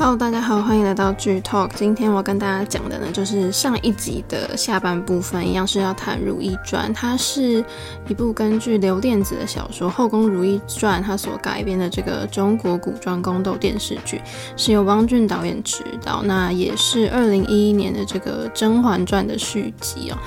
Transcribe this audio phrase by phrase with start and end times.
[0.00, 1.72] Hello，大家好，欢迎来到剧 Talk。
[1.74, 6.88] 今天我跟大家讲的呢，就是上一集的下半部分，一样是要谈《如懿传》。
[6.94, 7.64] 它是
[8.06, 14.22] 一部根据刘恋子的小说《后宫如懿传》它所改编的这个中国古装宫斗电视剧，
[14.56, 20.18] 是由汪俊导演执导，那也是二零一一年的这个《甄嬛传》的续集哦。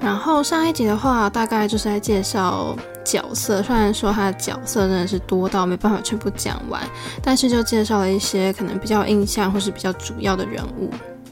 [0.00, 2.74] 然后上一集的话，大概就是在介绍
[3.10, 6.80] 角色，虽然说他的角色真的是多到没办法全部讲完，
[7.22, 10.90] 但是就介绍了一些可能比较印象或是比较主要的人物。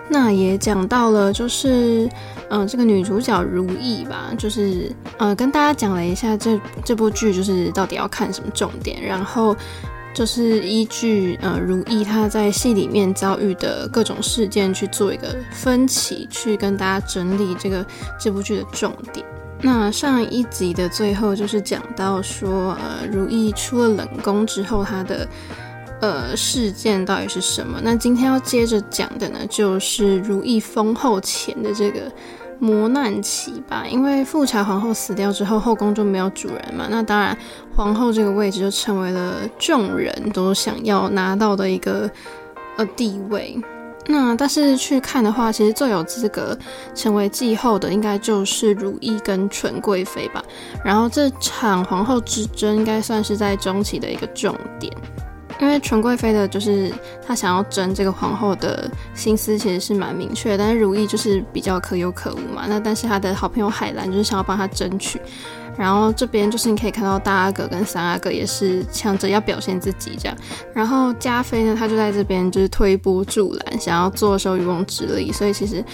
[0.09, 2.09] 那也讲到了，就是
[2.51, 9.55] 嗯、这个女主角如懿吧，就是呃，跟大家讲了一下这这部剧就是到底要看什么重点，然后。
[10.15, 17.87] 就是依据呃如懿她在戏里面遭遇的各种事件去做一个分歧，去跟大家整理这个
[18.19, 19.25] 这部剧的重点。
[19.61, 25.29] 那上一集的最后就是讲到说，呃如懿出了冷宫之后，她的
[26.01, 27.81] 呃事件到底是什么？
[27.83, 32.01] 那今天要接着讲的呢，就是如懿封后前的这个。
[32.61, 36.89] 磨难期吧，因为富察皇后死掉之后，后宫就没有主人嘛。
[36.91, 37.39] 那当然，
[37.77, 42.11] 皇后这个位置就成为了众人都想要拿到的一个
[42.77, 43.57] 呃地位。
[44.11, 46.59] 那但是去看的话，其实最有资格
[46.95, 50.43] 成为继后的，应该就是如懿跟纯贵妃吧。
[50.83, 54.91] 然后这场皇后之争，应该算是在中期的一个重点。
[55.61, 56.91] 因为纯贵妃的，就是
[57.27, 62.67] 她想要争这个皇后的心思其实是蛮明确，但是如懿就是比较可有可无嘛。
[62.69, 65.21] 那但是她的好朋友海兰就是想要帮她争取，
[65.79, 70.37] 然后这边就是你可以看到大阿哥跟三阿哥也是抢着要表现自己这样，
[70.75, 75.85] 然后嘉妃呢，他就在这边就是推波助澜，想要坐收渔翁之利，所以其实。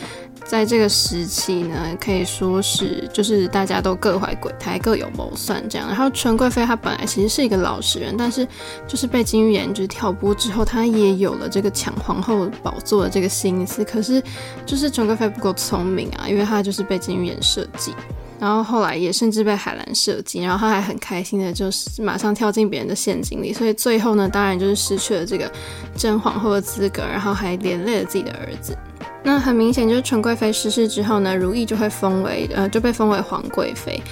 [0.47, 5.89] 在这个时期呢，可以说是就是大家都各怀鬼胎，各有谋算这样。
[5.89, 8.47] 然后纯贵妃她本来其实是一个老实人，但是
[8.87, 13.83] 就是被金玉妍就是挑拨之后，她也有了这个抢皇后宝座的这个心思。
[13.83, 14.23] 可是
[14.67, 17.95] 就是纯贵妃不够聪明啊，因为她就是被金玉妍设计，
[18.41, 25.51] 然后后来也甚至被海兰设计，然后她还很开心的就是马上跳进别人的陷阱里，所以最后呢，当然就是失去了这个
[25.97, 28.77] 争皇后的资格，然后还连累了自己的儿子。
[29.23, 34.03] 那很明显就是纯贵妃失势之后呢，如懿就会封为呃就被封为皇贵妃。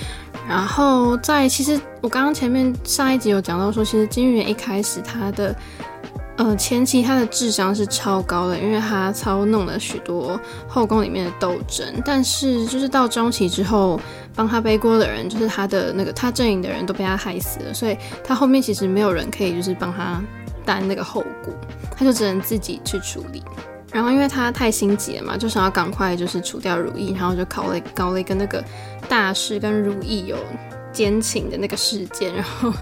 [0.48, 5.54] 然后在其实我刚刚前面上一集有讲到说，其实金玉妍一开始她的
[6.36, 11.86] 呃前期他的智商是超高的，因为他操弄了许多后宫里面的斗争。
[12.04, 14.00] 但是就是到中期之后，
[14.34, 20.22] 帮他背锅的人就是他的那个他阵营的人都被他害死了，所以他后面其实没有人可以就是帮他
[20.64, 21.52] 担那个后果，
[21.96, 23.42] 他就只能自己去处理。
[23.92, 28.64] 然后因为他太心急了嘛，就想要赶快就是除掉如懿，然后就搞了搞了一个那个
[29.06, 30.36] 大事跟如懿有
[30.90, 32.72] 奸情的那个事件，然后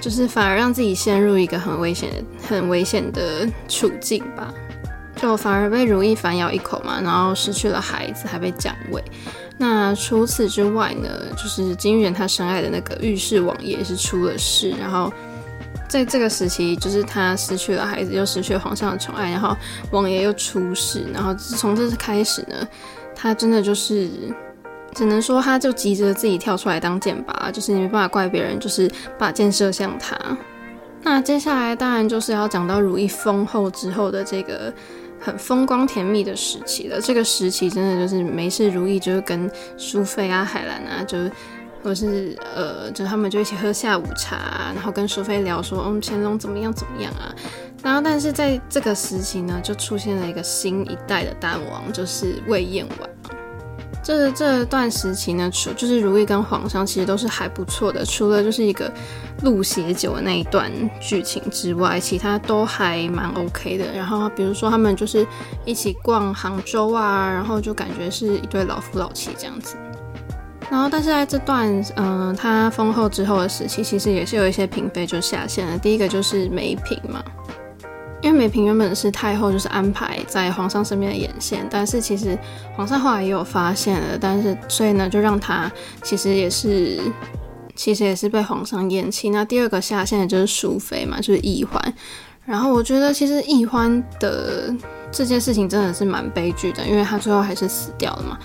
[0.00, 2.10] 就是反而让自己陷入一个很危险、
[2.48, 4.52] 很危险的处境吧，
[5.16, 9.02] 就反而被如意反咬一口嘛，然后失去了孩子，还被降位。
[9.58, 15.12] 那除此之外呢，就是金玉妍她深爱的那个御史王爷是出了事，然后。
[15.88, 19.56] 在这个时期，就是他失去了孩子，又失去了皇上的宠爱，然后
[19.92, 22.68] 王爷又出事，然后从这次开始呢，
[23.14, 24.10] 他真的就是
[24.96, 30.16] 只能说，他就急着自己跳出来当箭靶，就是你没办法怪别人，就是把箭射向他。
[31.02, 34.72] 那接下来当然就是要讲到如懿封后之后的这个
[35.20, 36.98] 很风光甜蜜的时期了。
[37.00, 41.30] 这个时期真的就是没事，如意就是跟淑妃啊、海兰啊，就是。
[41.84, 47.30] 或是呃，就他们就一起喝下午茶，然后跟淑妃聊说，嗯，乾隆怎么样怎么样啊？
[47.80, 53.08] 然后，但是在这个时期呢，就出现了一个新一代的大王，就是魏嬿婉。
[54.02, 58.92] 这这段时期呢，除就是如懿跟皇上其实都是还不错的，除了就是一个
[59.42, 60.70] 鹿血酒的那一段
[61.00, 63.92] 剧情之外，其他都还蛮 OK 的。
[63.92, 65.26] 然后比如说他们就是
[65.64, 69.76] 一起逛杭州啊，然后就感觉是一对老夫老妻这样子。
[70.68, 75.78] 然后，但是在这段，嗯、他封后之后的时期，其实也是有一些嫔妃就下线了。
[75.78, 77.22] 第一个就是梅嫔嘛，
[78.22, 82.36] 因为梅嫔原本是太后，就是安排在皇上身边的眼线，但是其实
[82.74, 85.70] 皇上后来也有发现了，但是所以呢，就让她
[86.02, 87.00] 其实也是，
[87.74, 89.30] 其实也是被皇上厌弃。
[89.30, 91.94] 那第二个下线的就是淑妃嘛，就是易欢。
[92.44, 94.72] 然后我觉得其实易欢的
[95.10, 98.38] 这件事情真的是蛮悲剧的，因为她最后还是死掉了嘛。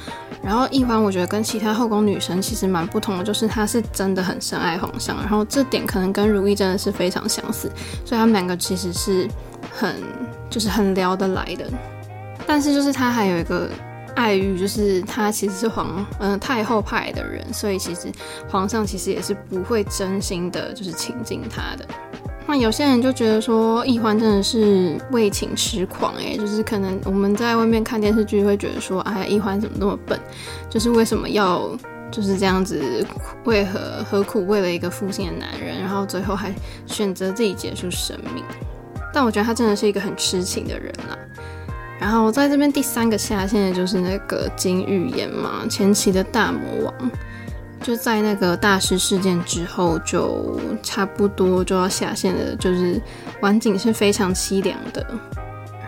[0.44, 7.72] 然后易欢，我觉得跟其他后宫女生其实蛮不同的，就是她是真的很深爱皇上，然后这点可能跟如懿真的是非常相似，
[8.04, 9.30] 所以他们两个其实是
[9.72, 9.96] 很
[10.50, 11.66] 就是很聊得来的。
[12.46, 13.70] 但是就是他还有一个
[14.16, 18.12] 碍于，就是他其实是皇嗯、太后派的人，所以其实
[18.50, 21.86] 皇上其实也是不会真心的就是亲近他的。
[22.48, 30.20] 那有些人就觉得说，易欢真的是为情痴狂哎，就是可能我们在外面看电视剧会觉得说，哎，易欢怎么那么笨？
[30.70, 31.70] 就是为什么要
[32.12, 33.06] 就是这样子？
[33.46, 36.54] 为何何苦为了一个负心的男人，然后最后还
[36.88, 38.44] 选择自己结束生命？
[39.14, 41.18] 但我觉得他真的是一个很痴情的人啦。
[42.00, 47.12] 然后在这边第三个下线的就是那个金玉妍嘛，前期的大魔王。
[47.84, 53.02] 就在那个大师事件之后，就差不多就要下线了，就是
[53.42, 55.04] 晚景是非常凄凉的。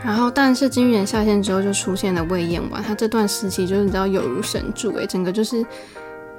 [0.04, 5.64] 然后，但是金玉妍下线之后，就出现了魏彦婉，他这段时期就是你知道有如神助诶，整个就是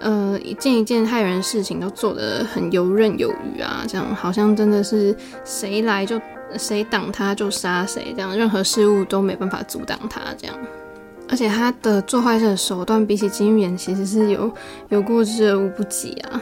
[0.01, 6.21] 呃一件一件害人事情都做得很游刃有余啊，这样好像真的是谁来就
[6.59, 10.57] 谁挡他就杀谁，这样任何事物都没办法阻挡他这样。
[11.29, 14.53] 而且他的做坏事的手段比起金玉妍其实是有
[14.91, 16.41] 有过之而无不及啊。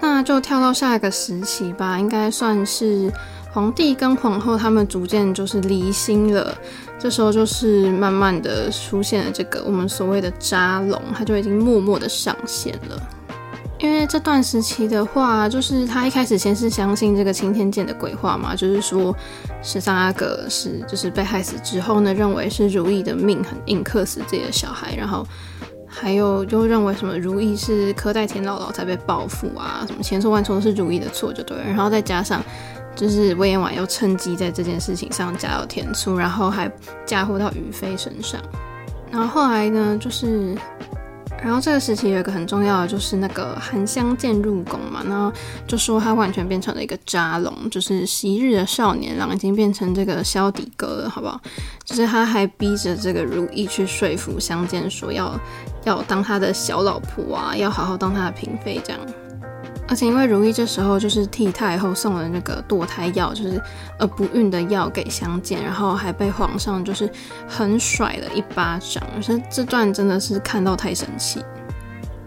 [0.00, 3.12] 那就跳到下一个时期吧，应该算是
[3.52, 6.56] 皇帝跟皇后他们逐渐就是离心了。
[6.98, 13.02] 这时候就是慢慢的出现了这个我们所谓的渣龙，他就已经默默的上线了。
[13.82, 19.14] 因为这段时期的话，就是他一开始先是相信这个青天剑的鬼话嘛，就是说
[19.62, 25.26] 十三阿哥是就是被害死之后呢，认为是如意的命很硬，克死自己的小孩，然后
[25.88, 32.42] 还有就认为什么如意是苛待田姥姥才被报复啊，什么千错万错都是如意的错就对了，然后再加上
[32.94, 36.70] 就是魏延婉又趁机在这件事情上加油添醋，然后还
[37.06, 38.38] 嫁祸到于妃身上，
[39.10, 40.54] 然后后来呢就是。
[41.42, 45.32] 然后这个时期有一个很重要的，就是那个韩香剑入宫嘛，然后
[45.66, 51.40] 就说他完全变成了一个渣龙，就是昔日的少年郎已经变成这个萧底哥了，好不好？
[51.84, 55.38] 就是他还逼着这个如意去说服香见说要
[55.84, 59.00] 要当他的小老婆啊，要好好当他的嫔妃这样。
[59.90, 63.60] 而且因为如意这时候就是替太后送了那个堕胎药，就是
[63.98, 67.10] 呃不孕的药给相见，然后还被皇上就是
[67.48, 71.44] 狠甩了一巴掌，我觉得这段真的是看到太生气。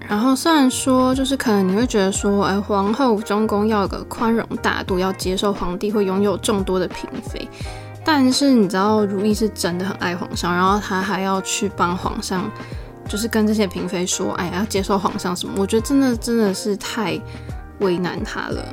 [0.10, 7.48] 然后虽然说就是可能你会觉得说，哎，皇后中宫要有个宽容大度，要接受皇帝会拥有众多的嫔妃，
[8.04, 12.52] 但是你知道如意是真的很爱皇上，然后她还要去帮皇上，
[13.08, 15.54] 就是跟这些嫔妃说，哎，要接受皇上什么？
[15.58, 17.18] 我觉得真的真的是太。
[17.80, 18.66] 为难他了，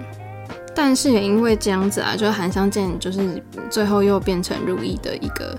[0.75, 5.59] 但是也因为这样子啊，就韩湘见就是最后又变成如意的一个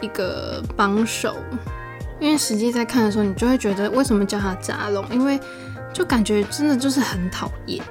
[0.00, 1.36] 一个帮手，
[2.18, 5.04] 因为实际在看的时候，你就会觉得为什么叫他扎龙？
[5.10, 5.38] 因为
[5.92, 7.84] 就感觉真的就是很讨厌。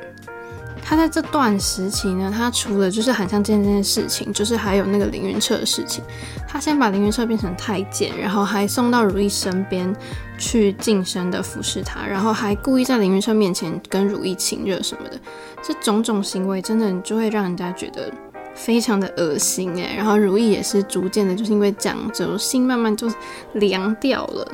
[0.90, 6.04] 他在这段时期呢，他除了就是韩湘剑这件事情，就是还有那个凌云彻的事情。
[6.48, 9.96] 他先把凌云彻变成太监，然后还送到如意身边
[10.40, 15.20] 去近身的服侍他，然后还故意在凌云彻面前跟如意亲热什么的。
[15.62, 18.12] 这种种行为真的就会让人家觉得
[18.56, 19.94] 非常的恶心诶。
[19.96, 23.08] 然后如意也是逐渐的，就是因为这样，就心慢慢就
[23.54, 24.52] 凉掉了。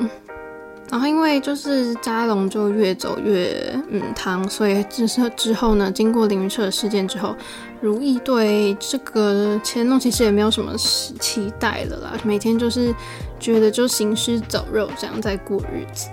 [0.90, 5.06] 然后因为就是渣龙就越走越嗯汤，所以之
[5.36, 7.34] 之后呢，经过凌云彻的事件之后，
[7.80, 12.94] 如意对这个乾隆其实也没有什么期待了啦，每天就是
[13.40, 16.08] 觉得就行尸走肉这样在过日子。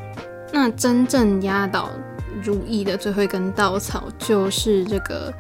[0.52, 1.90] 那真正压倒
[2.44, 5.34] 如意的最后一根稻草就是这个。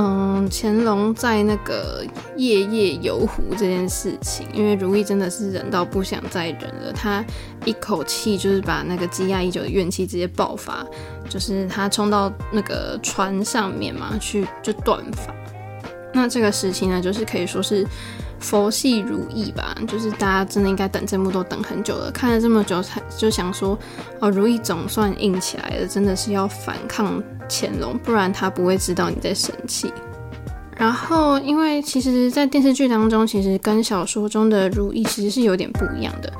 [0.00, 7.24] 嗯，乾隆在那个夜夜游湖这件事情，因为如意真的是忍到不想再忍了，他
[7.64, 10.86] 一口气就是把那个积压已久的怨气直接爆发，
[11.28, 15.34] 就是他冲到那个船上面嘛，去就断发。
[16.14, 17.84] 那这个时期呢，就是可以说是
[18.38, 23.78] 佛系如意吧，就是大家真的应该等这幕都等很久了，看了这么久才就想说，
[24.20, 27.22] 哦，如意总算硬起来了，真的是要反抗。
[27.50, 29.90] 乾隆，不然他不会知道你在生气。
[30.76, 36.30] 然后，因为其实，在电视剧当中，其实跟小说中的如意其实是有点不一样的。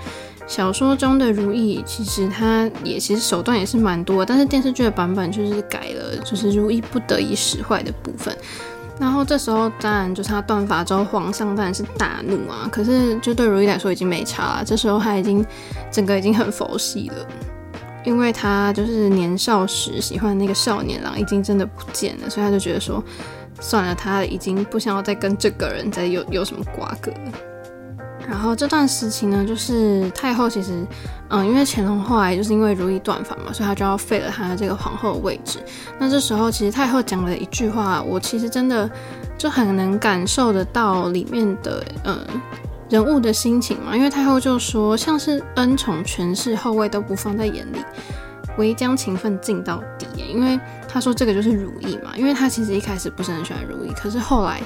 [0.47, 8.37] 小说中的如意，其实他也其实手段也是蛮多，但是电视剧的版本就是改了，就是如意不得已使坏的部分。
[9.01, 12.69] 然后这时候，当然就是他断发之后，皇上当然是大怒啊。
[12.71, 15.45] 可是，就对如意来说已经没差了，这时候他已经
[15.91, 17.27] 整个已经很佛系了。
[18.05, 23.03] 因为他就是年少时喜欢那个少年郎已经真的不见了，所以他就觉得说，
[23.61, 27.33] 算了，他已经不想要再跟这个人再有有什么瓜葛了。
[28.29, 30.87] 然后这段时期呢，就是太后其实，
[31.31, 35.59] 嗯，因为乾隆后来就是因为如意断发嘛，所以他就要废了他的这个皇后的位置。
[35.99, 38.89] 那这时候其实太后讲了一句话，我其实真的
[39.39, 42.19] 就很能感受得到里面的，嗯。
[42.91, 47.77] 人物的心情嘛，因为太后就说，像是恩宠权势后位都不放在眼里，
[48.57, 50.59] 唯将情分尽到底，因为
[50.89, 54.63] 她说这个就是如意嘛，因为她其实一开始不是很喜欢如意，可是后来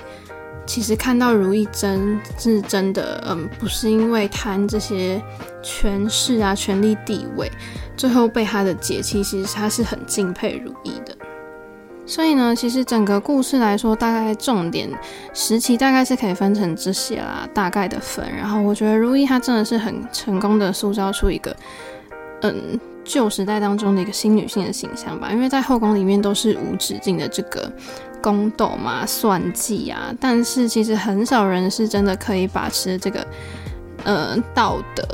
[0.64, 5.21] 其实看到如意真是真的，嗯，不是因为贪这些
[5.62, 7.50] 权势啊、权力地位，
[7.97, 11.16] 最后被他的解气，其实他是很敬佩如意的。
[12.04, 14.90] 所以呢，其实整个故事来说，大概重点
[15.33, 18.25] 时期大概是可以分成这些啦，大概的分。
[18.35, 21.57] 然后我觉得如意她真的是很成功的塑造出一个，
[22.42, 25.31] 嗯，旧时代当中的一个新女性的形象吧。
[25.33, 27.71] 因为在后宫里面都是无止境的这个
[28.22, 33.26] 宫斗嘛、算计啊，但是其实很少人是真的可以把持这个，
[34.04, 35.04] 呃，道德。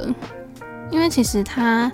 [0.91, 1.91] 因为其实他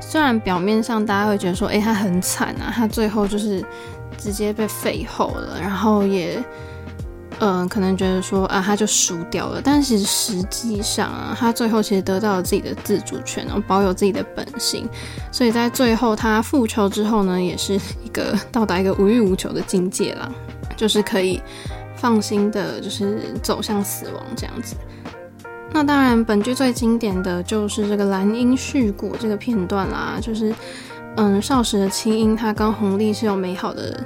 [0.00, 3.64] 虽然表面上大家会觉得说，哎，他很惨啊，他最后就是。
[4.16, 6.42] 直接被废后了，然后也，
[7.40, 9.60] 嗯、可能觉得说啊，他就输掉了。
[9.62, 14.88] 但其实实际上啊，他最后其实得到了自己的自主权，然后保有自己的本性。
[15.32, 20.30] 所以在最后他复仇之后呢，也是一个到达一个无欲无求的境界啦，
[20.76, 21.40] 就是可以
[21.96, 24.76] 放心的，就是走向死亡这样子。
[25.72, 30.54] 那当然，本剧最经典的就是这个兰因絮果这个片段啦，就是。
[31.16, 34.04] 嗯，少时的青音，他跟弘历是有美好的、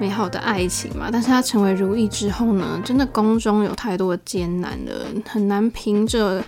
[0.00, 1.08] 美好的爱情嘛。
[1.12, 6.42] 但是他成为如意之后呢，真的宫中有太多的艰难了，很难凭着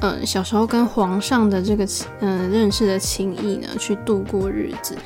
[0.00, 1.86] 嗯小时候跟皇上的这个
[2.18, 4.96] 嗯认识的情谊呢去度过日子。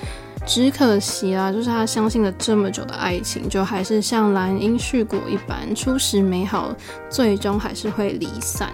[0.46, 6.74] 只可惜啊，就是他相信了这么久的爱情，就还是像兰因絮果一般，初始美好，
[7.08, 8.70] 最终还是会离散。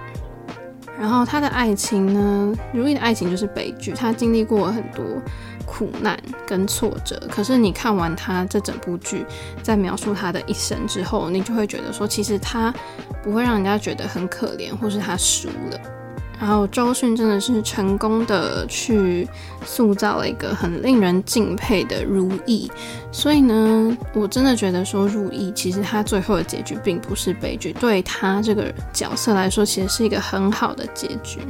[0.99, 5.03] 然后他的爱情呢，如意的爱情就是悲剧，他经历过很多
[5.65, 7.19] 苦难跟挫折。
[7.31, 9.25] 可是你看完他这整部剧，
[9.63, 12.75] 在描述他的一生之后，你就会觉得说，其实他
[13.23, 15.81] 不会让人家觉得很可怜，或是他输了。
[16.41, 19.29] 然后周迅真的是成功的去
[19.67, 22.71] 塑造了一个很令人敬佩的如意，
[23.13, 31.41] 所以呢，我真的觉得说如意其实他最后的结局并不是悲剧，对他这个角色来说，其实是一个很好的结局。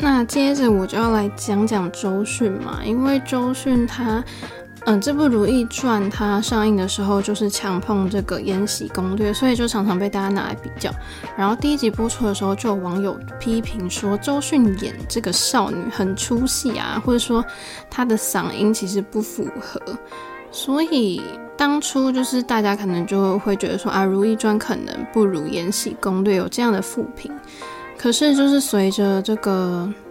[0.00, 4.24] 那接着我就要来讲讲周迅嘛，因为周迅他。
[4.86, 10.88] 嗯，这部《如懿传》它上映的时候就是强碰这个《延禧攻略》，所以就常常被大家拿来比较。
[11.36, 17.44] 然后第一集播出的时候，就有网友批评说周迅演这个少女很出戏啊，或者说
[17.90, 19.82] 她的嗓音其实不符合。
[20.52, 21.20] 所以
[21.56, 27.32] 当初就是大家可能就会觉得说啊，《如懿传》可能不如《延禧攻略》有这样的负评。
[27.98, 29.92] 可是就是随着这个。《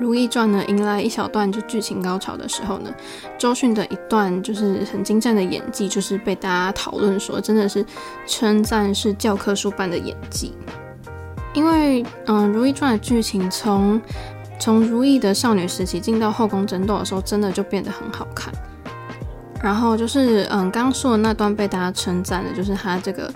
[0.00, 2.90] 如懿传》呢，迎来一小段就剧情高潮的时候呢，
[3.38, 7.84] 周迅的一段就是很精湛的演技，就是被大家讨论说，真的是
[8.26, 10.54] 称赞是教科书般的演技。
[11.52, 14.00] 因为，嗯，《如懿传》的剧情从
[14.58, 18.52] 从如懿的少女时期进到后宫争斗的时候，真的就变得很好看。
[19.62, 23.30] 然后就是，嗯，刚说的那段被大家称赞的，就是她这个。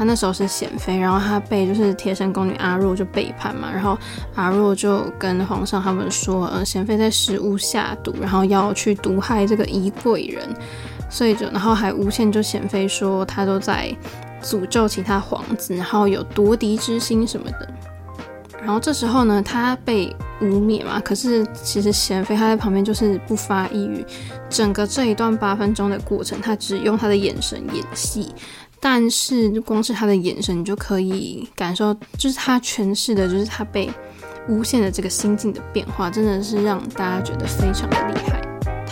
[0.00, 3.98] 他那时候是贤妃，然后他被就是贴身宫女阿若就背叛嘛，然后
[4.34, 10.48] 阿若就跟皇上他们说，呃，贤妃在食物下毒，然后要去毒害这个宜贵人，
[11.10, 13.94] 所以就然后还诬陷就贤妃说她都在
[14.42, 17.68] 诅咒其他皇子，然后有夺嫡之心什么的。
[18.62, 24.04] 然后这时候呢，他被污蔑嘛，可是其实贤妃她在旁边就是不发一语，
[24.50, 28.34] 整个这一段八分钟的过程，她只用她的眼神演戏。
[28.80, 33.90] 但是光是他的眼神，你就可以感受，就是他诠释的，就是他被
[34.48, 38.29] 诬陷的这个心境的变化，真的是让大家觉得非常的厉害。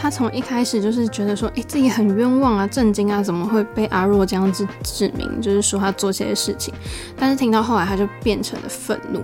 [0.00, 6.72] 他从一开始就是觉得说，哎，自己很冤枉啊，震惊啊，怎么会被阿若这样子指名，就是说他做些事情。
[7.16, 9.20] 但是听到后来，他就变成了愤怒，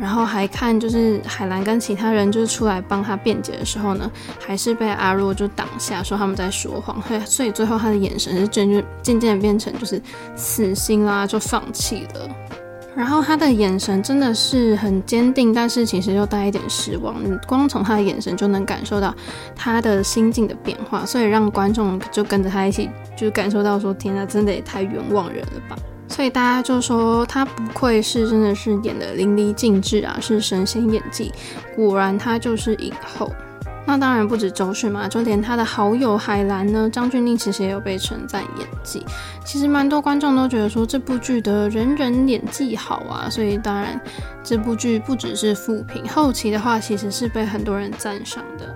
[0.00, 4.10] 然后还看就是海兰跟其他人就是出来帮他辩解的时候呢，
[4.44, 7.00] 还是被阿若就挡下，说他们在说谎。
[7.02, 10.02] 所以，所以最后他的眼神是渐渐渐渐的变成就是
[10.34, 12.28] 死心啦，就放弃了。
[12.96, 17.14] 然后他的眼神真的是很坚定，但是其实又带一点失望。
[17.46, 19.14] 光从他的眼神就能感受到
[19.54, 25.76] 他的心境的变化，所以让观众就跟着他一起，就感受到说：“天哪，真的也太冤枉人了吧！”
[26.08, 31.30] 所以大家就说他不愧是真的是演得淋漓尽致啊，是神仙演技，
[31.74, 33.30] 果然他就是影后。
[33.86, 39.06] 那当然不止周迅嘛，就连他的好友海兰呢，张钧甯其实也有被称赞演技。
[39.44, 43.98] 其实蛮多观众都觉得说这部剧的人人演技好啊，所以当然
[44.42, 48.74] 这部剧不只是复评，后期的话其实是被很多人赞赏的。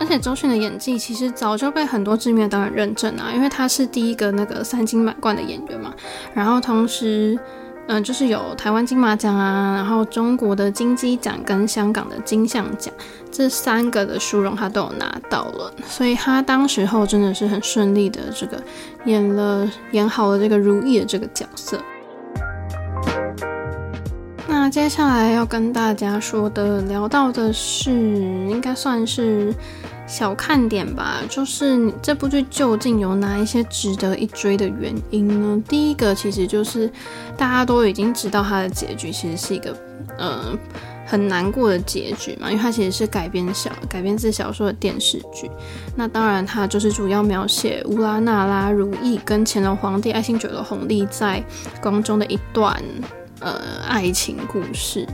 [0.00, 5.94] 而且周迅的演技其实早就被很多知名的导演认证啊，因为他是第一个那个三金满贯的演员嘛。
[6.34, 7.38] 然后同时
[7.88, 12.92] 嗯、就是有台湾金马奖啊，然后中国的金鸡奖跟香港的金像奖
[13.30, 18.62] 这三个的殊荣他都有拿到了，所以他当时候真的是很顺利的这个
[19.04, 21.78] 演了演好了这个如意的这个角色。
[24.46, 29.52] 那接下来要跟大家说的聊到的是，应该算是。
[30.06, 35.62] 小看点吧，就是这部剧究竟有哪一些值得一追的原因呢？
[35.66, 36.90] 第一个其实就是
[37.36, 39.74] 大家都已经知道它的结局，其实是一个
[40.18, 40.58] 呃
[41.06, 45.50] 很难过的结局嘛，因为它其实是改编小改编自小说的电视剧。
[45.96, 51.42] 那当然，它就是主要描写乌拉那拉如意跟乾隆皇帝爱新觉罗弘历在
[51.80, 52.76] 宫中的一段
[53.40, 55.06] 呃爱情故事。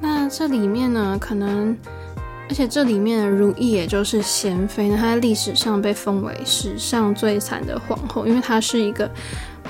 [0.00, 1.76] 那这里面呢，可能。
[2.48, 9.10] 而且这里面的如懿，也就是娴妃呢，她在历史上被封为史上最惨的皇后，因为她是一个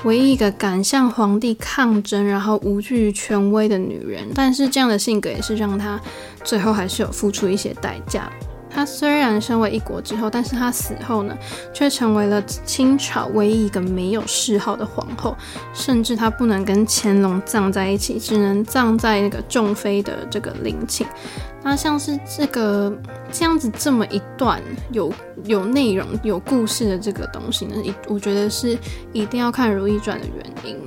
[0.03, 4.23] 唯一一个敢向皇帝抗争，然后无惧权威的女人。
[4.33, 5.99] 但是这样的性格也是让她
[6.43, 8.31] 最后还是有付出一些代价。
[8.79, 11.37] 她虽然身为一国之后，但是她死后呢，
[11.73, 15.35] 却成为了清朝唯一一个没有谥号的皇后，
[15.73, 21.05] 甚至她不能跟乾隆葬在一起，只能葬在那个众妃的这个陵寝。
[21.61, 22.89] 那像是这个
[23.33, 24.61] 这样子这么一段
[24.93, 25.11] 有
[25.43, 28.77] 有内容、有故事的这个东西呢，一我觉得是
[29.11, 30.79] 一定要看《如懿传》的原因。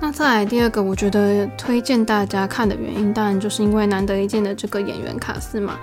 [0.00, 5.76] 那再来第二个，我觉得推荐大家看的原因，当然就是因为难得一见的这个演员卡司嘛。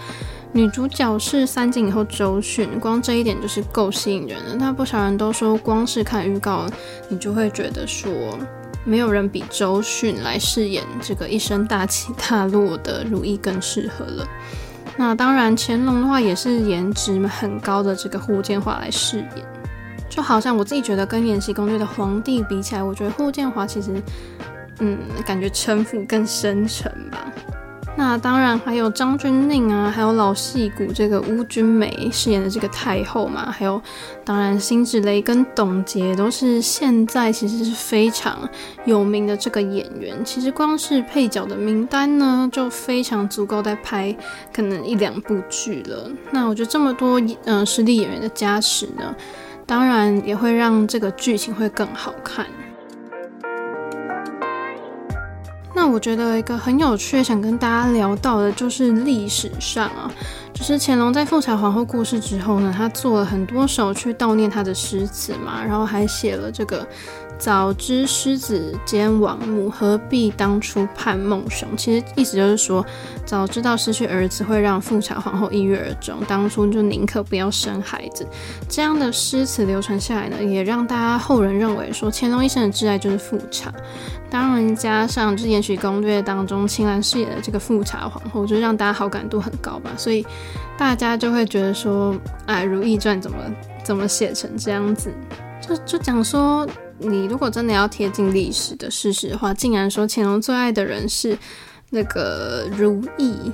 [0.57, 4.55] 女主角是三井以后周迅，光这一点就是够吸引人的。
[4.55, 6.65] 那不少人都说，光是看预告，
[7.09, 8.11] 你就会觉得说。
[8.83, 14.27] 没有人比周迅来饰演这个一生大起大落的如懿更适合了。
[14.97, 19.45] 那当然，乾隆的话也是颜值很高的这个霍建华来饰演。
[20.09, 24.01] 就好像我自己觉得跟《延禧攻略》的皇帝比起来，我觉得霍建华其实，
[24.79, 27.31] 嗯，感觉城府更深沉吧。
[27.99, 33.81] 那当然还有张钧甯啊，还有老戏骨这个邬君梅饰演的这个太后嘛，还有
[34.23, 38.47] 当然辛芷蕾跟董洁都是现在其实是非常
[38.85, 40.23] 有名的这个演员。
[40.23, 44.15] 其实光是配角的名单呢，就非常足够在拍
[44.53, 46.07] 可能一两部剧了。
[46.29, 49.15] 那我觉得这么多嗯、呃、实力演员的加持呢，
[49.65, 52.45] 当然也会让这个剧情会更好看。
[55.77, 60.11] 那我觉得一个很有趣，想跟大家聊到的，就是历史上啊，
[60.51, 66.85] 就是乾隆在富察皇后过世之后呢，他做了很多首去悼念他的诗词嘛，然后还写了这个。
[67.37, 71.67] 早知狮子兼王母，何必当初盼孟雄？
[71.77, 72.83] 其实意思就是说，
[73.25, 78.27] 早知道失去儿子会让富察皇后抑郁而终，当初就宁可不要生孩子。
[78.67, 83.71] 这样的诗词流传下来呢，也让大家后人认为说，乾隆一生的挚爱就是富察。
[84.29, 89.91] 当然加上就《延禧攻略》当中青兰饰演的这个富察皇后，就让大家好感度很高吧。
[89.95, 90.25] 所以
[90.77, 92.15] 大家就会觉得说，
[92.47, 93.37] 哎，《如懿传》怎么
[93.83, 95.13] 怎么写成这样子？
[95.61, 96.67] 就就讲说。
[96.99, 101.37] 你如果真的要贴近历史的事实的话，竟然说乾隆最爱的人是
[101.89, 103.51] 那个如懿，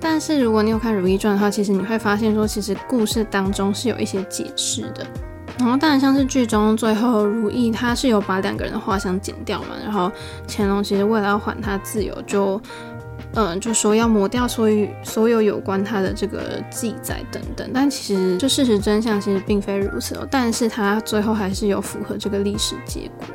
[0.00, 5.06] 但是如果你有看《如懿传》的话，其实你会发现说，其实故事当中是有一些解释的。
[5.58, 10.10] 然后当然像是剧中最后如懿她是有把两个人的画像剪掉嘛，然后
[10.48, 12.60] 乾隆其实为了要还她自由就。
[13.36, 20.26] 嗯，就说要抹掉所有所有有关他的这个记载等等，但其实就事实真相其实并非如此哦。
[20.30, 23.26] 但是他最后还是有符合这个历史结果，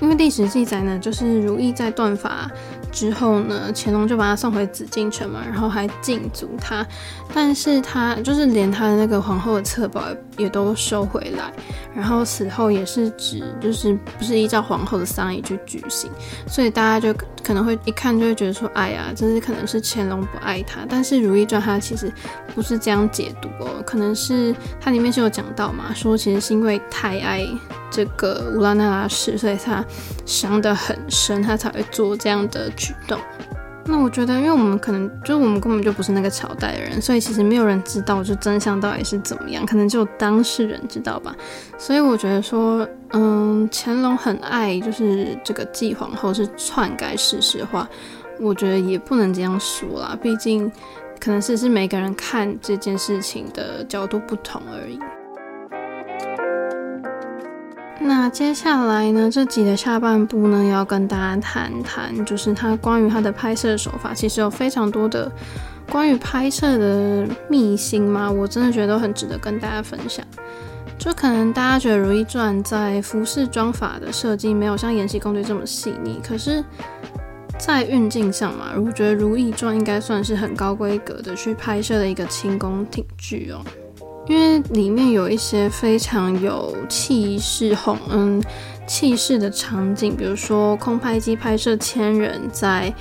[0.00, 2.50] 因为历史记载呢，就是如意在断发。
[2.92, 6.86] 之后呢，乾隆就把他送回紫禁城嘛，然后还禁足他，
[7.34, 10.02] 但是他就是连他的那个皇后的册宝
[10.36, 11.52] 也都收回来，
[11.94, 16.10] 然后死后也是指就是不是依照皇后的丧仪去举行，
[16.46, 22.12] 所以大家就可能会一看就会觉得说，哎呀，这是可能是乾隆不爱他，但是《如懿传》它其实
[22.54, 27.46] 不是这样解读哦，可能是它里面是有讲到嘛，说其实是因为太爱。
[27.92, 29.84] 这个乌拉那拉氏，所以他
[30.26, 33.18] 伤得很深，他才会做这样的举动。
[33.84, 41.34] 那我觉得，因为我们可能就我们根本就不是那个朝代的人，所以其实没有人知道就真相到底是怎么样，可能只有当事人知道吧。
[41.76, 47.88] 所以我觉得说，嗯，乾隆很爱就是这个继皇后是篡改事实的话，
[48.38, 50.70] 我觉得也不能这样说啦，毕竟
[51.18, 54.96] 可能是是每个人看这件事情的角度不同而已。
[58.04, 65.30] 那接下来呢，这集的下半部呢，要跟大家谈谈，就是他关于他的拍摄手法，其实有非常多的
[65.90, 70.24] 关于拍摄的秘辛嘛，我真的觉得都很值得跟大家分享。
[70.98, 76.62] 就可能大家觉得《如懿传》在服饰妆法的设计没有像《延禧攻略》这么细腻，可是，
[77.58, 83.64] 在运镜上嘛，我觉得《如懿传》应该算是很高规格的去拍摄的一个清宫廷剧哦，
[84.26, 88.42] 因为里面有一些非常有气势、宏嗯
[88.86, 92.92] 气势的场景，比如说空拍机拍摄千人在。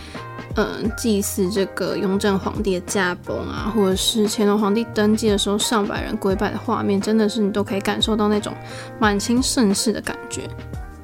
[0.56, 8.54] 嗯，祭祀这个雍正皇帝的驾崩啊，或者是乾隆皇帝登基的时候上百人跪拜的画面，真的是你都可以感受到那种
[9.00, 10.42] 满清盛世的感觉。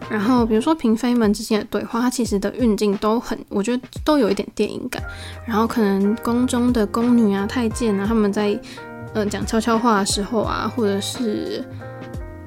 [0.10, 5.02] 然后，比如说嫔妃们之间的对话，它其实的运镜都很，我觉得都有一点电影感。
[5.46, 8.60] 然后，可能宫中的宫女啊、太监啊，他们在
[9.24, 11.64] 嗯讲悄悄话的时候啊，或者是。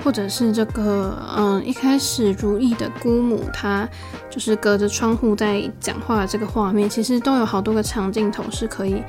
[0.02, 3.86] 或者是这个，嗯，一开始如意的姑母，她
[4.30, 9.02] 就是隔着窗户在讲话的这个画面，其实都有好多个长镜头是可以，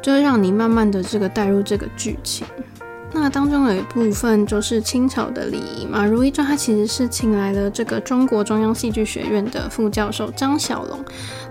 [0.00, 2.46] 就是让你慢慢的这个带入这个剧情。
[3.16, 11.02] 那当中有一部分就是清朝的礼仪嘛，《如懿传》它其实是请来了这个中国中央戏剧学院的副教授张小龙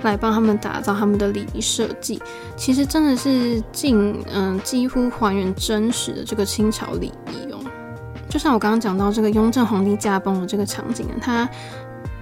[0.03, 2.21] 来帮他们打造他们的礼仪设计，
[2.55, 7.57] 其实真的是近，嗯，几乎还原真实的这个清朝礼仪哦。
[8.29, 11.49] 就像我刚刚讲到这个雍正皇帝驾崩的这个场景，他，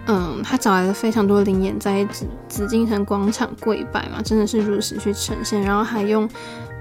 [0.06, 6.30] 嗯，他找来了非常多灵演在紫紫禁城广场跪拜嘛，真的是如实去呈现，然后还用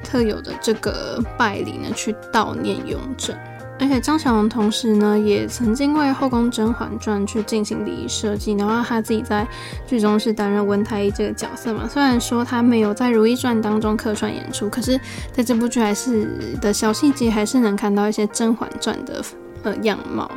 [0.03, 3.37] 特有的这个拜礼呢去悼念雍正。
[3.83, 9.49] 而且张小龙同时呢，也曾经为《后宫甄嬛传》去进行礼仪设计，然后他自己在
[9.87, 11.89] 剧中是担任温太医这个角色嘛。
[11.89, 15.01] 虽然说他没有在《如懿传》当中客串演出，可是
[15.33, 19.23] 在这部剧还是的小细节还是能看到一些《甄嬛传》的
[19.63, 20.31] 呃样貌。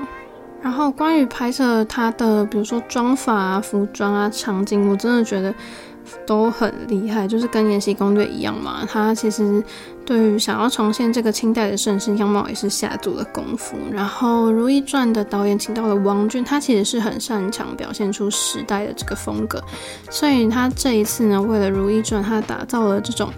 [0.61, 5.53] 然后关于拍摄他的，比如说妆发啊、服装啊、场景，我真的觉得。
[6.25, 8.85] 都很厉害，就是跟《延禧攻略》一样嘛。
[8.89, 9.63] 他其实
[10.05, 13.75] 对于想要重现这个清代的盛世样貌，也是下足了功夫。
[13.91, 19.63] 然后《如懿传》的导演请到了王骏，他其实是很擅长表现出时代的这个风格，
[20.09, 23.31] 所以他这一次呢，为了《如懿传》，他打造了这种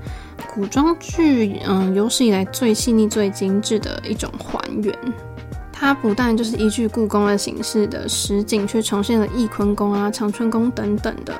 [0.53, 4.93] 古装剧，嗯，有史以来最细腻、最精致的一种还原。
[5.77, 11.33] 它不但就是依据故宫的形式的实景去重现了翊坤宫啊、长春宫等等的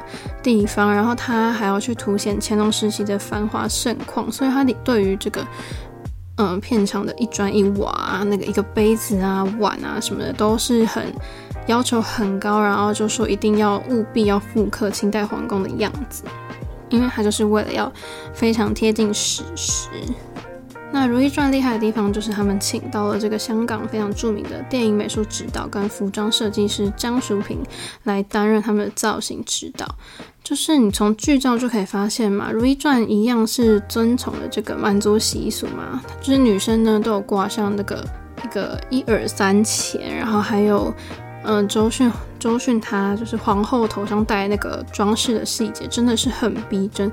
[0.44, 5.42] 地方，然后它还要去凸显乾隆时期的繁华盛况，所以它对于这个
[6.38, 11.06] 嗯、片场的一砖一瓦啊、那个一个杯子啊、碗啊什么的都是很
[11.68, 16.26] 要求很高，然后就说一定要务必要复刻清代皇宫的样子，
[16.90, 17.90] 因为它就是为了要
[18.34, 19.88] 非常贴近史实。
[20.96, 27.60] 那《如懿传》厉害的地方就是他们请到了这个香港非常著名的电影美术指导跟服装设计师张淑平
[28.04, 29.86] 来担任他们的造型指导。
[30.42, 38.02] 就是你从剧照就可以发现嘛，《如懿传》一样是遵从了这个满族习俗嘛，就是女生呢都有挂上那个
[38.46, 40.94] 一个一耳三钱，然后还有
[41.44, 47.12] 嗯、周迅周迅她就是皇后头上戴那个装饰的细节，真的是很逼真，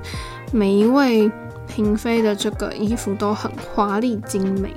[0.53, 1.29] 每一位。
[1.67, 4.73] 嫔妃的这个衣服都很华丽精美，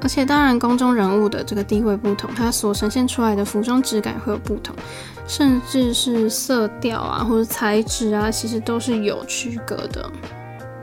[0.00, 4.74] 而且当然宫中人物的这个地位不同，它所呈现出来的服装质感会有不同，
[5.26, 10.10] 甚至是色调啊或者材质啊，其实都是有区隔的。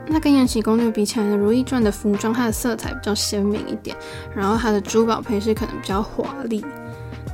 [0.06, 3.96] 那跟《延禧攻略》比起来呢，《如懿传》的服装它的色彩比较鲜明一点，
[4.36, 6.62] 然后它的珠宝配饰可能比较华丽。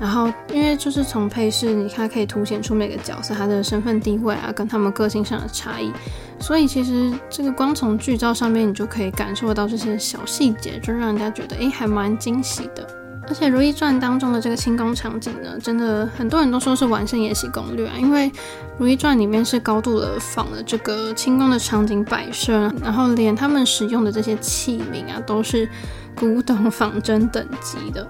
[0.01, 5.93] 然后，因为就是从配饰，你看可以凸显出每个角色他的身份地位啊，跟他们个性上的差异。
[6.41, 12.87] 所以其实这个光从剧照上面，你就可以感受到这些小细节，就让人家觉得诶，还蛮惊喜的。
[13.29, 18.29] 而且《如懿传》当中的这个清宫场景呢，真的很多人都说是完胜《延禧攻略》啊，因为
[18.79, 25.69] 《如懿传》里面是高度的仿了这个清宫的场景摆设，然后连他们使用的这些器皿啊，都是
[26.17, 28.05] 古董仿真等级的。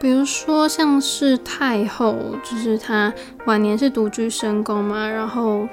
[0.00, 3.12] 比如说，像是太后，就是她
[3.46, 5.66] 晚年是独居深宫嘛，然后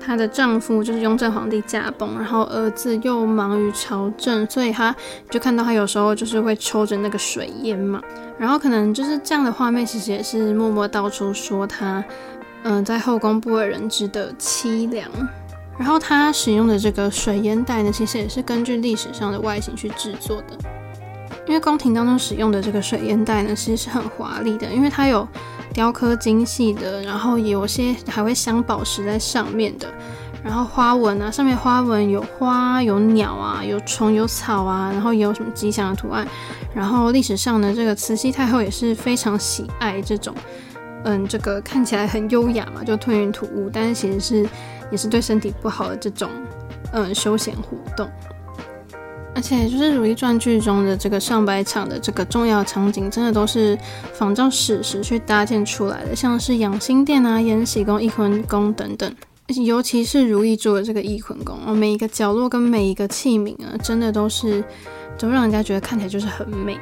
[0.00, 4.94] 她的丈夫就是雍正皇帝驾崩，然后儿子又忙于朝政，所以她
[5.30, 8.02] 就看到她有时候就是会抽着那个水烟嘛，
[8.36, 12.02] 然后可能就是这样的画面，其实也是默默道出说她，
[12.64, 15.08] 嗯、在后宫不为人知的凄凉。
[15.78, 20.58] 然后她使用的这个水烟袋呢，其实也是根据历史上的外形去制作的。
[21.50, 25.26] 因为宫廷当中使用的这个水烟袋呢，其实是很华丽的，因为它有
[25.74, 29.92] 雕刻精细的，然后有些还会镶宝石在上面的，
[30.44, 36.24] 然后花纹啊，上面花纹有花、有鸟啊、有虫、有草啊，然后也有什么吉祥的图案。
[36.72, 40.32] 然后历史上呢，这个慈禧太后也是非常喜爱这种，
[41.02, 44.48] 嗯，这个看起来很优雅嘛，就吞云吐雾，但是其实是
[44.92, 46.30] 也是对身体不好的这种，
[46.92, 48.08] 嗯，休闲活动。
[49.34, 53.78] 而且就是《如懿传》剧中的这个上百场的这个重要场景，真的都是
[54.12, 59.14] 仿照史实去搭建出来的，像是养心殿啊、延禧宫、翊坤宫等等。
[59.64, 64.62] 尤其是如懿住的这个翊坤宫哦，每一个角落跟每一个器皿啊，真的都是
[65.18, 66.78] 都让人家觉得看起来就是很美。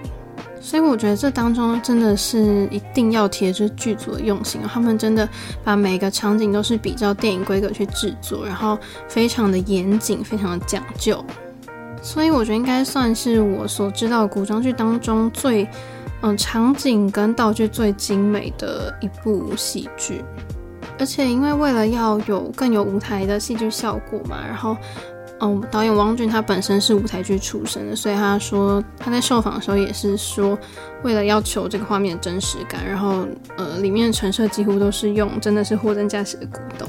[0.60, 5.26] 所以我觉得这当中真的是一定要提的就是剧组的用心，他们真的
[5.62, 8.76] 把每一个场景都是比照电影规格去制作，然后
[9.08, 11.24] 非常的严谨，非常的讲究。
[12.02, 15.68] 所以我觉得应该算是我所知道古装剧当中最
[16.22, 20.24] 嗯场景跟道具最精美的一部戏剧。
[20.98, 24.76] 而且因为为了要有更有舞台的戏剧效果嘛，然后。
[25.40, 30.58] 嗯，导演汪俊他本身是舞台剧出身的，所以他说他在受访的时候也是说，
[31.04, 33.24] 为了要求这个画面的真实感，然后
[33.56, 36.88] 呃，里面的陈设几乎都是用真的是货真价实的古董。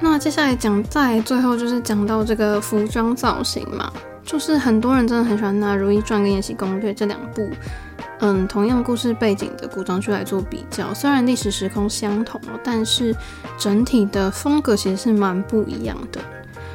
[0.00, 3.92] 那接下来讲，在最后就是讲到这个服装造型嘛，
[4.24, 7.48] 就是很多人真的很喜欢拿《如懿传》跟《延禧攻略》这两部，
[8.20, 13.14] 嗯，同样故事背景的古装剧来做比较，虽然历史时空相同，但是
[13.58, 16.20] 整体的风格其实是蛮不一样的。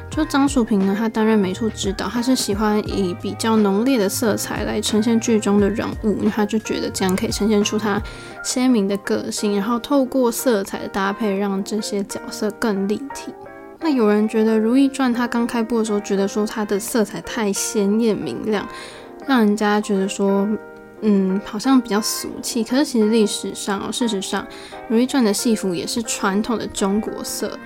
[0.08, 8.00] 就张淑平呢，他担任美术指导，他是喜欢以比较浓烈的色彩来呈现剧中的人物，因为他就觉得这样可以呈现出他
[8.42, 13.34] 鲜明的个性，然后透过色彩的搭配，让这些角色更立体。
[13.80, 18.66] 那有人觉得《如懿传》它刚开播的时候，觉得说它的色彩太鲜艳明亮，
[19.26, 20.48] 让人家觉得说，
[21.02, 22.64] 嗯，好像比较俗气。
[22.64, 24.42] 可是其实历史上，事实上，
[24.88, 27.56] 《如懿传》的戏服也是传统的中国色。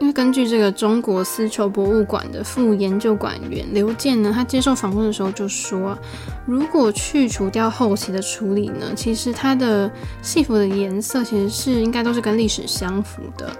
[0.00, 5.98] 因为根据这个中国丝绸博物馆的副研究馆员刘健呢，他接受访问的时候就说，
[6.46, 9.90] 如果去除掉后期的处理呢，其实它的
[10.22, 13.50] 戏服的颜色其实是应该都是跟历史相符的。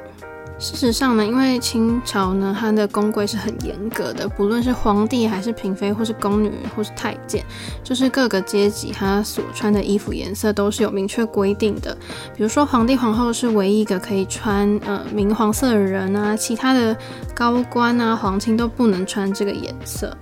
[0.58, 7.44] 事实上呢，因为清朝呢，它的宫规是很严格的，不论是皇帝还是嫔妃，或是宫女，或是太监，
[7.84, 11.96] 就是各个阶级他所穿的衣服颜色都是有明确规定的。
[12.36, 16.96] 比如说皇帝皇后是唯一一个可以穿呃明黄色的人啊，其他的
[17.34, 20.12] 高官啊皇亲都不能穿这个颜色。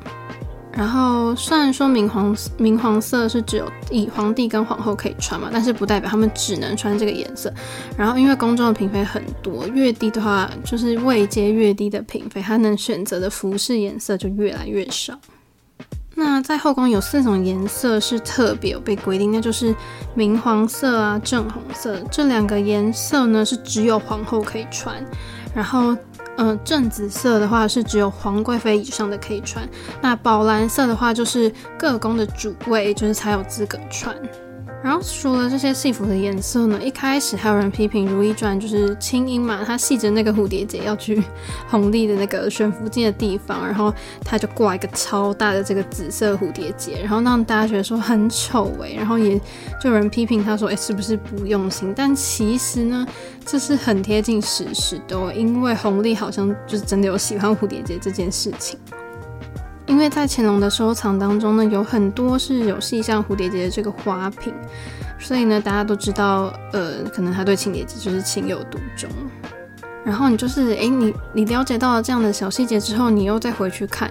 [0.77, 7.51] 然后虽然说明黄明黄色是只有以皇帝跟皇后可以穿嘛，但是不代表他们只能穿这个颜色。
[7.97, 15.19] 然后因为宫中的嫔妃很多，越低的话就是位阶越低的嫔妃，她能选择的服饰颜色就越来越少。
[16.15, 19.75] 那在后宫有四种颜色是特别有被规定，那就是
[20.15, 25.03] 明黄色啊、正红色这两个颜色呢是只有皇后可以穿，
[25.55, 25.97] 然后。
[26.39, 29.69] 嗯、正紫色的话是只有皇贵妃以上的可以穿，
[30.01, 34.15] 那宝蓝色的话就是各宫的主位就是才有资格穿。
[34.83, 41.21] 然后除了这些戏服的颜色呢，一开始还有人批评《如懿传》就是青音嘛，她系着那个蝴蝶结要去
[41.69, 43.93] 弘历的那个悬浮镜的地方，然后
[44.25, 49.37] 她就挂一个超大的这个紫色蝴蝶结，然后让大家觉得说很丑哎，然后也
[49.83, 51.93] 就有人批评他说哎，是不是不用心？
[51.97, 53.05] 但其实呢，
[53.45, 58.79] 这是很贴近史实的哦，因为弘历好像就是真的有喜欢蝴蝶结这件事情。
[59.87, 64.53] 因为在乾隆的收藏当中呢，有很多是有细像蝴蝶结的这个花瓶，
[65.19, 69.09] 所以呢，大家都知道，呃，可能他对青蝶结就是情有独钟。
[70.07, 74.09] 然后你就是，诶，你你了解到了这样的小细节之后，你又再回去看，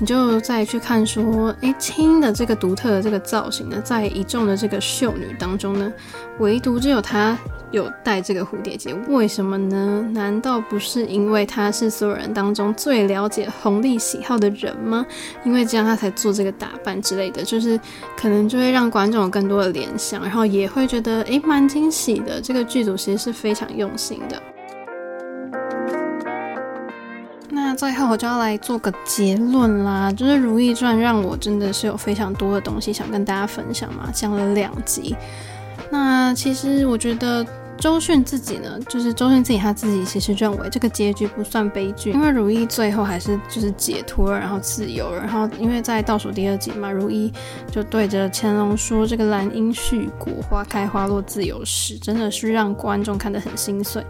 [0.00, 5.92] 你就再去看说，诶，青的这个独特的这个造型呢，在一众的这个秀女当中呢，
[6.40, 7.38] 唯独只有她
[7.70, 10.04] 有戴这个蝴蝶结，为什么呢？
[10.12, 15.06] 难道不是因为她是所有人当中最了解弘历喜好的人吗？
[15.44, 17.78] 因为这样她才做这个打扮之类的，就是
[18.20, 22.40] 可能就会让观众有更多的联想，然后也会觉得，诶，蛮惊喜的。
[22.40, 24.42] 这个剧组其实是非常用心的。
[27.76, 35.14] 最后我就要来做个结论啦，就是《如懿传》让我真的是有非常多的东西想跟大家分享嘛，讲了两集。
[35.90, 37.46] 那其实我觉得
[37.78, 45.14] 周迅自己呢，就是周迅自己他自己其实认为这个结局不算悲剧，因为如懿最后还是就是解脱了，然后自由。
[45.14, 47.30] 然后因为在倒数第二集嘛，如懿
[47.70, 54.02] 就对着乾隆说：“这个兰因絮果，花开花落自由时。”真的是让观众看得很心碎。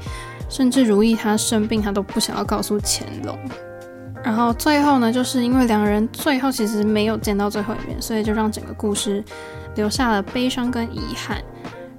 [0.48, 3.38] 甚至如意他生病，他都不想要告诉乾隆。
[4.24, 9.22] 然后最后呢，就是因为两人最后其实没有见到最后一面，所以就让整个故事
[9.76, 11.42] 留下了悲伤跟遗憾。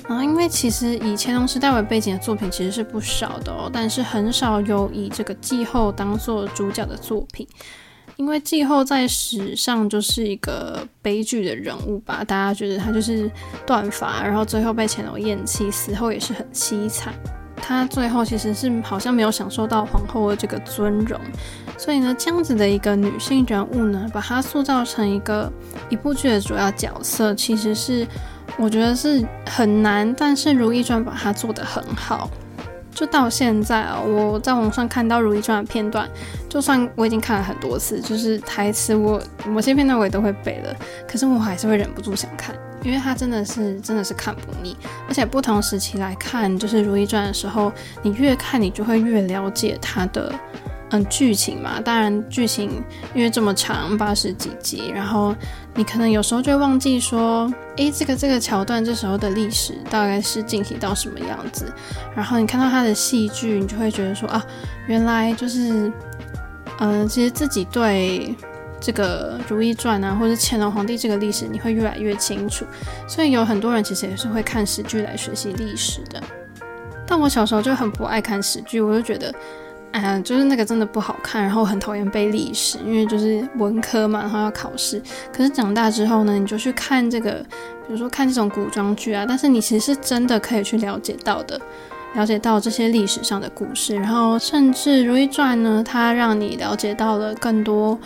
[0.08, 7.48] 然后因为其实以乾隆时代为背景的作品其实是不少的哦，但是很少有以这个季后当做主角的作品。
[8.16, 13.30] 因为季后在史上就是一个悲剧的人物吧，大家觉得他就是
[13.66, 17.14] 断发，然后最后被乾隆厌弃，死后也是很凄惨。
[17.62, 21.20] 她最后其实是好像没有享受到皇后的这个尊荣，
[21.78, 25.52] 所以呢，这样子的一个女性人物呢，把她塑造成一个
[25.90, 28.08] 一部剧的主要角色，其实是
[28.58, 32.30] 我觉得是很难，但是《如懿传》把它做得很好。
[32.92, 36.10] 就到现在啊，我在网上看到《如懿传》的片段，
[36.50, 40.76] 就算我已经看了很多次，就是台词我某些片段我也都会背了，
[41.08, 42.56] 可是我还是会忍不住想看，
[42.88, 44.76] 因为它真的是真的是看不腻，
[45.10, 47.70] 而且不同时期来看，就是《如懿传》的时候，
[48.02, 50.34] 你越看你就会越了解它的。
[50.90, 52.82] 嗯，剧情嘛，当然剧情
[53.14, 55.36] 因为这么长，八十几集，然后
[55.76, 61.70] 你可能有时候就会忘记说，诶，这个这个桥段这时候的历史大概是进行到什么样子，
[62.16, 64.42] 然后你看到他的戏剧，你就会觉得说啊，
[64.88, 65.92] 原来就是，
[66.80, 68.34] 嗯、其实自己对
[68.80, 72.66] 这个《如懿传》啊，或者乾隆皇帝这个历史，你会越来越清楚。
[73.08, 76.22] 所以有很多人其实也是会看史剧来学习历史的，
[77.06, 79.34] 但我小时候就很不爱看史剧，我就觉得。
[79.94, 85.02] 哎呀，就是那个真的不好看，然后很讨厌背历史，因为就是文科嘛，然后要考试。
[85.34, 87.32] 可是长大之后呢，你就去看这个，
[87.88, 91.60] 比如说看这种古装剧啊，但是你其实是真的可以去了解到的，
[92.16, 97.98] 了解到这些历史上的故事，然后甚至《如懿传》呢，它让你了解到了更多，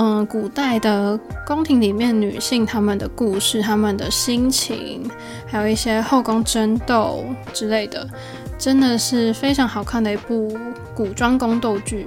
[0.00, 5.10] 嗯，古代的宫廷里面女性她们的故事、她们的心情，
[5.44, 8.08] 还有一些后宫争斗之类的。
[8.56, 10.56] 真的是非常好看的一部
[10.94, 12.06] 古装宫斗剧，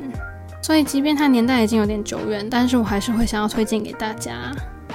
[0.62, 4.34] 所以即便它年代已经有点久远，但是我还是会想要推荐给大家。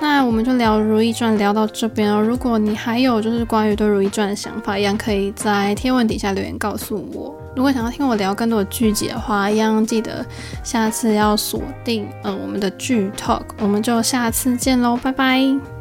[0.01, 2.23] 那我们就聊《如懿传》聊到这边哦。
[2.23, 7.35] 如果你还有就是关于对《如懿传》的想法，一样可以在贴文底下留言告诉我。
[7.57, 10.25] 如果想要听我聊更多的剧集的话，一样记得
[10.63, 15.76] 下次要锁定嗯我们的剧 Talk，我们就下次见喽，拜拜。